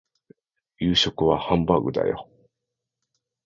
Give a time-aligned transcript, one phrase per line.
[0.79, 2.27] 夕食はハンバーグだよ